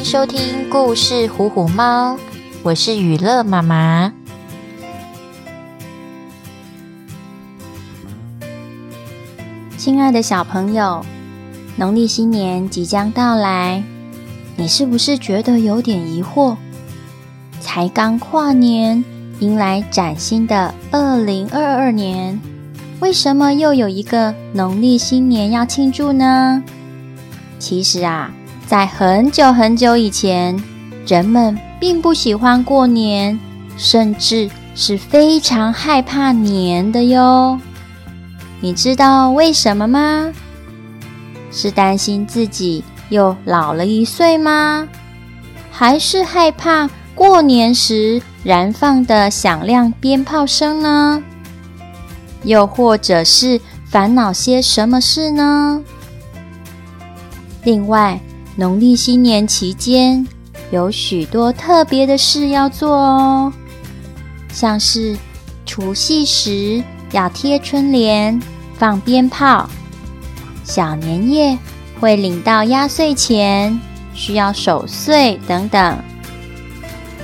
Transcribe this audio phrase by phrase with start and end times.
[0.00, 2.14] 迎收听故事《虎虎猫》，
[2.62, 4.10] 我是雨乐妈妈。
[9.76, 11.04] 亲爱的小朋友，
[11.76, 13.84] 农历新年即将到来，
[14.56, 16.56] 你是不是觉得有点疑惑？
[17.60, 19.04] 才刚跨年，
[19.40, 22.40] 迎来崭新的二零二二年，
[23.00, 26.62] 为什么又有一个农历新年要庆祝呢？
[27.58, 28.32] 其实啊，
[28.70, 30.56] 在很久很久以前，
[31.04, 33.36] 人们并不喜欢过年，
[33.76, 37.58] 甚至是非常害怕年的哟。
[38.60, 40.32] 你知道为什么吗？
[41.50, 44.86] 是担心自己又老了一岁吗？
[45.72, 51.20] 还是害怕过年时燃放的响亮鞭炮声呢？
[52.44, 55.82] 又或者是烦恼些什么事呢？
[57.64, 58.20] 另外，
[58.60, 60.26] 农历新年期间
[60.70, 63.50] 有许多特别的事要做哦，
[64.52, 65.16] 像是
[65.64, 68.38] 除夕时，要贴春联、
[68.74, 69.66] 放鞭炮；
[70.62, 71.58] 小年夜
[71.98, 73.80] 会领到压岁钱，
[74.12, 75.98] 需要守岁等等。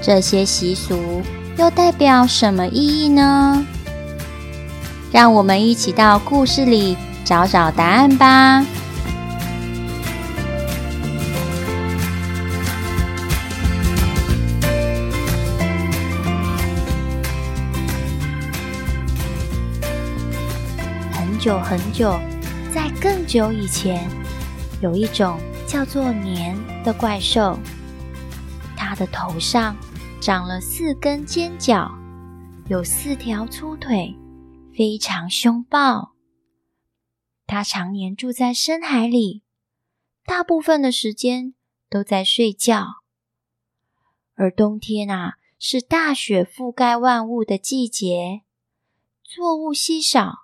[0.00, 1.20] 这些习俗
[1.58, 3.66] 又代表什么意义呢？
[5.10, 8.64] 让我们一起到故事里找找答案吧。
[21.44, 22.18] 久很久，
[22.74, 24.08] 在更久以前，
[24.80, 27.58] 有一种叫做年的怪兽。
[28.74, 29.76] 它的头上
[30.22, 31.94] 长了四根尖角，
[32.70, 34.16] 有四条粗腿，
[34.74, 36.14] 非常凶暴。
[37.46, 39.42] 它常年住在深海里，
[40.24, 41.52] 大部分的时间
[41.90, 42.86] 都在睡觉。
[44.34, 48.40] 而冬天啊，是大雪覆盖万物的季节，
[49.22, 50.43] 作物稀少。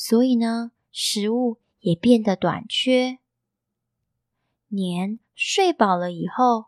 [0.00, 3.18] 所以呢，食物也变得短缺。
[4.68, 6.66] 年睡饱了以后，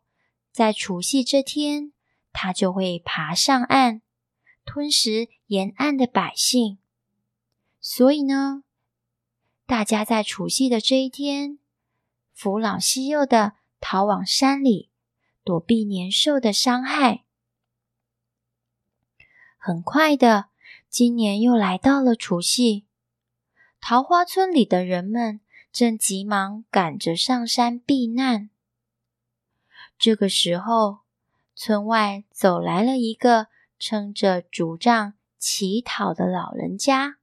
[0.51, 1.93] 在除夕这天，
[2.33, 4.03] 它就会爬上岸，
[4.65, 6.79] 吞食沿岸的百姓。
[7.81, 8.65] 所以呢，
[9.65, 11.61] 大家在除夕的这一天，
[12.33, 14.91] 扶老携幼的逃往山里，
[15.45, 17.23] 躲避年兽的伤害。
[19.57, 20.47] 很快的，
[20.89, 22.87] 今年又来到了除夕。
[23.81, 25.41] 桃花村里的人们
[25.73, 28.51] 正急忙赶着上山避难。
[29.99, 31.01] 这个时候，
[31.55, 33.49] 村外走来了一个
[33.79, 37.17] 撑着竹杖乞讨的老人家。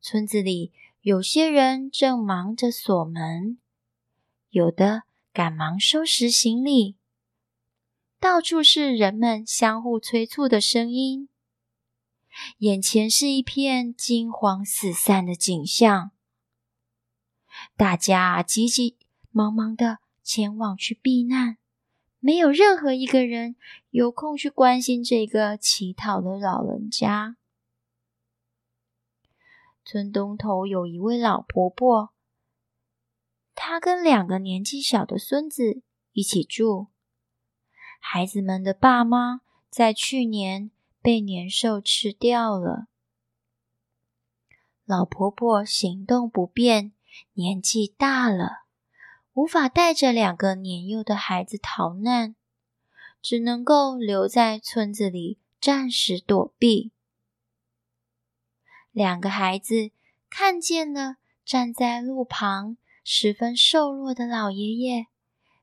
[0.00, 3.58] 村子里有些人正忙着锁门，
[4.50, 6.96] 有的赶忙收拾行李，
[8.18, 11.28] 到处是人们相互催促的声音。
[12.58, 16.12] 眼前是一片惊慌四散的景象，
[17.76, 18.96] 大家急急
[19.30, 21.58] 忙忙的前往去避难，
[22.18, 23.56] 没有任何一个人
[23.90, 27.36] 有空去关心这个乞讨的老人家。
[29.84, 32.12] 村东头有一位老婆婆，
[33.54, 36.88] 她跟两个年纪小的孙子一起住，
[37.98, 40.70] 孩子们的爸妈在去年。
[41.02, 42.86] 被年兽吃掉了。
[44.84, 46.92] 老婆婆行动不便，
[47.34, 48.64] 年纪大了，
[49.32, 52.34] 无法带着两个年幼的孩子逃难，
[53.22, 56.92] 只能够留在村子里暂时躲避。
[58.90, 59.92] 两个孩子
[60.28, 65.06] 看见了站在路旁十分瘦弱的老爷爷，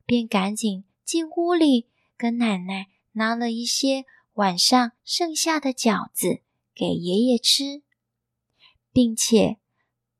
[0.06, 4.06] 便赶紧进屋里跟奶奶拿了一些。
[4.38, 7.82] 晚上剩下的饺子给爷爷吃，
[8.92, 9.58] 并且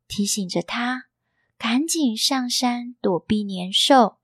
[0.08, 1.04] 提醒着他
[1.56, 4.18] 赶紧上山躲避年兽。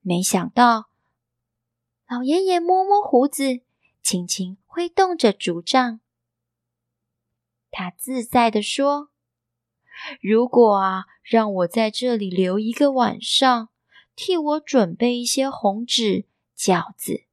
[0.00, 0.90] 没想到，
[2.08, 3.60] 老爷爷摸摸胡子，
[4.02, 6.00] 轻轻挥动着竹杖，
[7.70, 9.10] 他自在地说
[10.20, 13.68] ：“如果啊，让我在这里留一个晚上，
[14.16, 16.26] 替我准备一些红纸
[16.58, 17.26] 饺子。”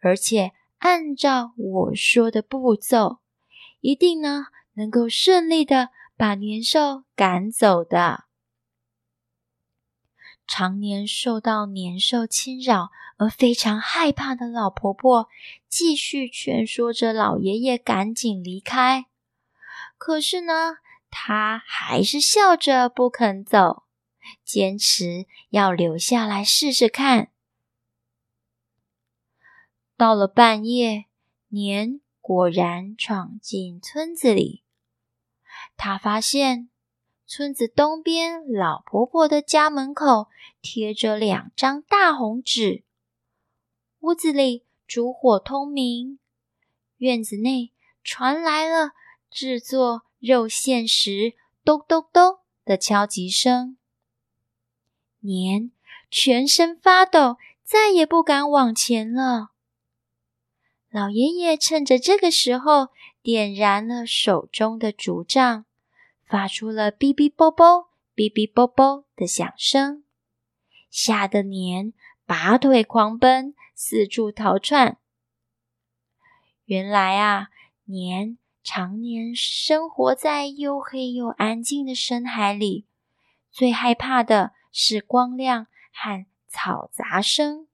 [0.00, 3.18] 而且按照我说的步骤，
[3.80, 8.24] 一定呢能够顺利的把年兽赶走的。
[10.46, 15.28] 常年受到年兽侵扰而非常害怕的老婆婆，
[15.68, 19.06] 继续劝说着老爷爷赶紧离开。
[19.96, 20.78] 可是呢，
[21.10, 23.84] 他还是笑着不肯走，
[24.44, 27.30] 坚持要留下来试试看。
[30.00, 31.04] 到了半夜，
[31.48, 34.62] 年果然闯进村子里。
[35.76, 36.70] 他发现
[37.26, 40.28] 村子东边老婆婆的家门口
[40.62, 42.82] 贴着两张大红纸，
[43.98, 46.18] 屋子里烛火通明，
[46.96, 47.70] 院子内
[48.02, 48.92] 传来了
[49.30, 53.76] 制作肉馅时咚咚咚的敲击声。
[55.18, 55.70] 年
[56.10, 59.50] 全身发抖，再也不敢往前了。
[60.90, 62.88] 老爷爷趁着这个时候，
[63.22, 65.64] 点燃了手中的竹杖，
[66.26, 70.02] 发出了哔哔啵啵、哔哔啵啵的响声，
[70.90, 71.92] 吓得年
[72.26, 74.98] 拔腿狂奔，四处逃窜。
[76.64, 77.50] 原来啊，
[77.84, 82.84] 年常年生活在又黑又安静的深海里，
[83.52, 87.68] 最害怕的是光亮和嘈杂声。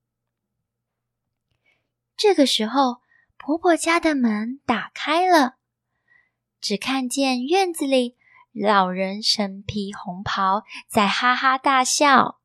[2.15, 2.99] 这个时候，
[3.47, 5.55] 婆婆家的门打开了，
[6.61, 8.17] 只看见院子里
[8.53, 12.41] 老人身披红袍，在哈哈大笑。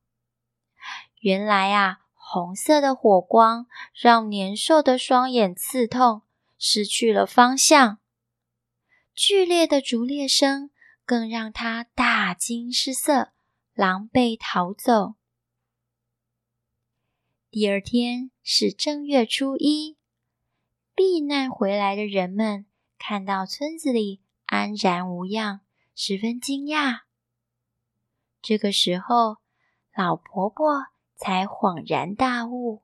[1.21, 3.65] 原来啊，红色的火光
[4.00, 6.21] 让年兽的双眼刺痛，
[6.59, 7.98] 失去了方向。
[9.15, 10.69] 剧烈的竹裂声
[11.03, 13.31] 更让他大惊失色，
[13.74, 15.15] 狼狈逃走。
[17.50, 19.98] 第二天是正月初一。
[21.03, 22.68] 避难回来的人们
[23.00, 25.62] 看到村子里安然无恙，
[25.95, 27.00] 十分惊讶。
[28.39, 29.38] 这个时候，
[29.95, 32.83] 老婆婆才恍然大悟，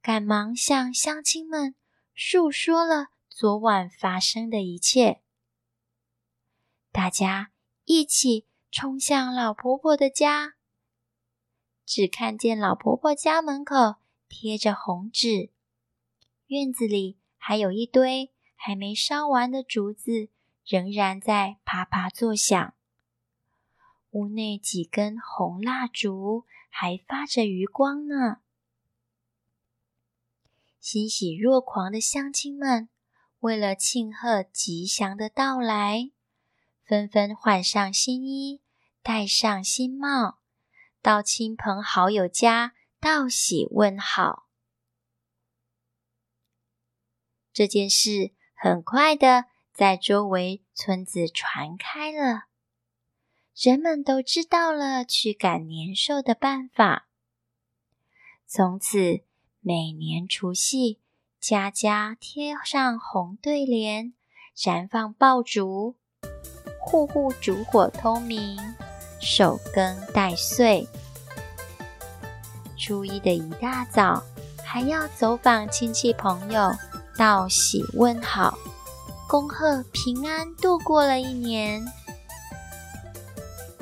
[0.00, 1.74] 赶忙向乡亲们
[2.14, 5.20] 述说了昨晚发生的一切。
[6.90, 7.52] 大家
[7.84, 10.54] 一起冲向老婆婆的家，
[11.84, 13.96] 只看见老婆婆家门口
[14.30, 15.50] 贴着红纸，
[16.46, 17.18] 院子里。
[17.46, 20.30] 还有一堆还没烧完的竹子，
[20.64, 22.72] 仍然在啪啪作响。
[24.12, 28.38] 屋内几根红蜡烛还发着余光呢。
[30.80, 32.88] 欣喜若狂的乡亲们，
[33.40, 36.12] 为了庆贺吉祥的到来，
[36.82, 38.62] 纷纷换上新衣，
[39.02, 40.38] 戴上新帽，
[41.02, 44.43] 到亲朋好友家道喜问好。
[47.54, 52.46] 这件事很快的在周围村子传开了，
[53.56, 57.06] 人们都知道了驱赶年兽的办法。
[58.44, 59.22] 从此，
[59.60, 60.98] 每年除夕，
[61.38, 64.12] 家家贴上红对联，
[64.60, 65.94] 燃放爆竹，
[66.80, 68.58] 户户烛火通明，
[69.20, 70.88] 守更待岁。
[72.76, 74.24] 初一的一大早，
[74.64, 76.72] 还要走访亲戚朋友。
[77.16, 78.58] 道喜问好，
[79.28, 81.84] 恭贺平安度过了一年。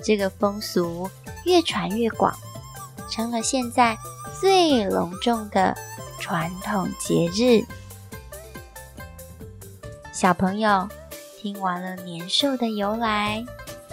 [0.03, 1.09] 这个风俗
[1.45, 2.37] 越传越广，
[3.11, 3.97] 成了现在
[4.41, 5.77] 最隆重的
[6.19, 7.65] 传统节日。
[10.13, 10.89] 小朋友
[11.41, 13.45] 听完了年兽的由来，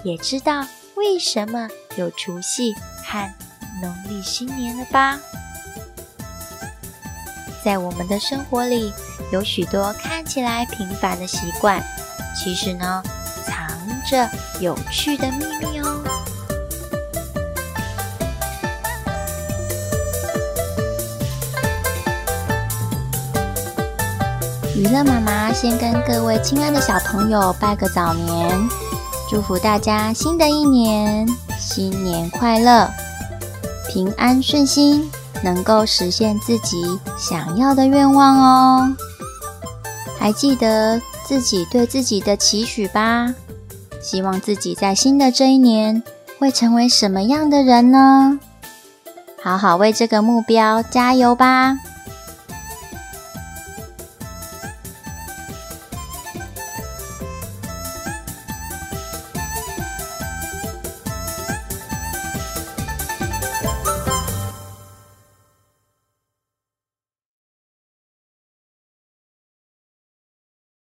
[0.03, 0.65] 也知道
[0.95, 2.73] 为什么有除夕
[3.05, 3.33] 和
[3.81, 5.19] 农历新年了吧？
[7.63, 8.93] 在我们的生活里，
[9.31, 11.83] 有许多看起来平凡的习惯，
[12.35, 13.03] 其实呢，
[13.45, 13.67] 藏
[14.09, 16.03] 着有趣的秘密哦。
[24.75, 28.69] 娱乐妈妈先跟各位亲爱的小朋友拜个早年，
[29.29, 31.27] 祝福大家新的一年
[31.59, 32.89] 新年快乐，
[33.89, 35.11] 平安顺心，
[35.43, 38.95] 能够实现自己想要的愿望哦。
[40.17, 43.33] 还记得自己对自己的期许吧？
[44.01, 46.03] 希望自己在新的这一年
[46.39, 48.39] 会成为什么样的人呢？
[49.41, 51.77] 好好为这个目标加油吧！